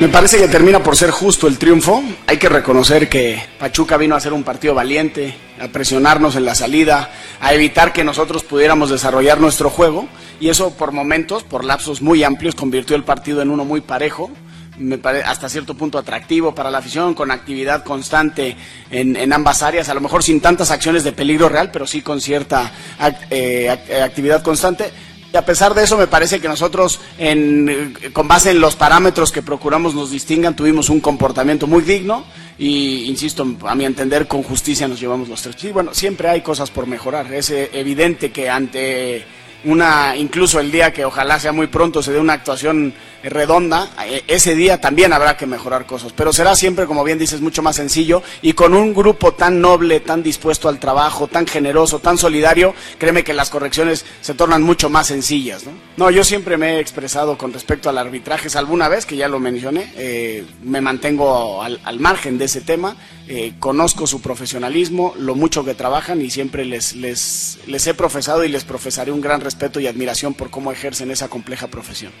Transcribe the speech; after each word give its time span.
Me 0.00 0.08
parece 0.08 0.38
que 0.38 0.46
termina 0.46 0.80
por 0.80 0.96
ser 0.96 1.10
justo 1.10 1.48
el 1.48 1.58
triunfo. 1.58 2.04
Hay 2.28 2.36
que 2.36 2.48
reconocer 2.48 3.08
que 3.08 3.42
Pachuca 3.58 3.96
vino 3.96 4.14
a 4.14 4.18
hacer 4.18 4.32
un 4.32 4.44
partido 4.44 4.72
valiente, 4.72 5.34
a 5.60 5.66
presionarnos 5.66 6.36
en 6.36 6.44
la 6.44 6.54
salida, 6.54 7.10
a 7.40 7.52
evitar 7.52 7.92
que 7.92 8.04
nosotros 8.04 8.44
pudiéramos 8.44 8.90
desarrollar 8.90 9.40
nuestro 9.40 9.70
juego. 9.70 10.06
Y 10.38 10.50
eso 10.50 10.70
por 10.70 10.92
momentos, 10.92 11.42
por 11.42 11.64
lapsos 11.64 12.00
muy 12.00 12.22
amplios, 12.22 12.54
convirtió 12.54 12.94
el 12.94 13.02
partido 13.02 13.42
en 13.42 13.50
uno 13.50 13.64
muy 13.64 13.80
parejo. 13.80 14.30
Me 14.78 14.98
parece 14.98 15.24
hasta 15.24 15.48
cierto 15.48 15.74
punto 15.74 15.98
atractivo 15.98 16.54
para 16.54 16.70
la 16.70 16.78
afición, 16.78 17.14
con 17.14 17.32
actividad 17.32 17.82
constante 17.82 18.56
en, 18.92 19.32
ambas 19.32 19.64
áreas, 19.64 19.88
a 19.88 19.94
lo 19.94 20.00
mejor 20.00 20.22
sin 20.22 20.40
tantas 20.40 20.70
acciones 20.70 21.02
de 21.02 21.10
peligro 21.10 21.48
real, 21.48 21.72
pero 21.72 21.88
sí 21.88 22.02
con 22.02 22.20
cierta 22.20 22.70
eh, 23.30 23.68
actividad 24.00 24.44
constante 24.44 24.92
y 25.38 25.40
a 25.40 25.46
pesar 25.46 25.72
de 25.72 25.84
eso, 25.84 25.96
me 25.96 26.08
parece 26.08 26.40
que 26.40 26.48
nosotros, 26.48 27.00
con 28.12 28.26
base 28.26 28.50
en 28.50 28.60
los 28.60 28.74
parámetros 28.74 29.30
que 29.30 29.40
procuramos 29.40 29.94
nos 29.94 30.10
distingan, 30.10 30.56
tuvimos 30.56 30.90
un 30.90 30.98
comportamiento 30.98 31.68
muy 31.68 31.82
digno 31.82 32.24
y, 32.58 33.04
insisto, 33.04 33.46
a 33.64 33.76
mi 33.76 33.84
entender, 33.84 34.26
con 34.26 34.42
justicia 34.42 34.88
nos 34.88 34.98
llevamos 34.98 35.28
los 35.28 35.40
tres. 35.40 35.54
Sí, 35.56 35.70
bueno, 35.70 35.94
siempre 35.94 36.28
hay 36.28 36.40
cosas 36.40 36.72
por 36.72 36.88
mejorar. 36.88 37.32
Es 37.32 37.50
eh, 37.50 37.70
evidente 37.72 38.32
que 38.32 38.50
ante 38.50 39.24
una, 39.64 40.16
incluso 40.16 40.58
el 40.58 40.72
día 40.72 40.92
que 40.92 41.04
ojalá 41.04 41.38
sea 41.38 41.52
muy 41.52 41.68
pronto 41.68 42.02
se 42.02 42.10
dé 42.10 42.18
una 42.18 42.32
actuación 42.32 42.92
redonda, 43.22 43.90
eh, 44.06 44.22
ese 44.28 44.54
día 44.54 44.80
también 44.80 45.12
habrá 45.12 45.36
que 45.36 45.46
mejorar 45.46 45.86
cosas, 45.86 46.12
pero 46.14 46.32
será 46.32 46.54
siempre, 46.54 46.86
como 46.86 47.04
bien 47.04 47.18
dices, 47.18 47.40
mucho 47.40 47.62
más 47.62 47.76
sencillo 47.76 48.22
y 48.42 48.52
con 48.52 48.74
un 48.74 48.94
grupo 48.94 49.32
tan 49.32 49.60
noble, 49.60 50.00
tan 50.00 50.22
dispuesto 50.22 50.68
al 50.68 50.78
trabajo, 50.78 51.26
tan 51.26 51.46
generoso, 51.46 51.98
tan 51.98 52.18
solidario, 52.18 52.74
créeme 52.98 53.24
que 53.24 53.34
las 53.34 53.50
correcciones 53.50 54.04
se 54.20 54.34
tornan 54.34 54.62
mucho 54.62 54.90
más 54.90 55.06
sencillas. 55.06 55.64
No, 55.64 55.72
no 55.96 56.10
yo 56.10 56.24
siempre 56.24 56.56
me 56.56 56.76
he 56.76 56.80
expresado 56.80 57.38
con 57.38 57.52
respecto 57.52 57.88
al 57.88 57.98
arbitraje, 57.98 58.48
alguna 58.56 58.88
vez 58.88 59.06
que 59.06 59.16
ya 59.16 59.28
lo 59.28 59.38
mencioné, 59.38 59.92
eh, 59.96 60.44
me 60.62 60.80
mantengo 60.80 61.62
al, 61.62 61.80
margen 61.98 62.38
de 62.38 62.46
ese 62.46 62.60
tema, 62.60 62.96
eh, 63.26 63.54
conozco 63.58 64.06
su 64.06 64.20
profesionalismo, 64.20 65.14
lo 65.18 65.34
mucho 65.34 65.64
que 65.64 65.74
trabajan 65.74 66.22
y 66.22 66.30
siempre 66.30 66.64
les, 66.64 66.94
les, 66.94 67.58
les 67.66 67.86
he 67.86 67.94
profesado 67.94 68.44
y 68.44 68.48
les 68.48 68.64
profesaré 68.64 69.12
un 69.12 69.20
gran 69.20 69.40
respeto 69.40 69.80
y 69.80 69.86
admiración 69.86 70.34
por 70.34 70.50
cómo 70.50 70.72
ejercen 70.72 71.10
esa 71.10 71.28
compleja 71.28 71.66
profesión. 71.68 72.12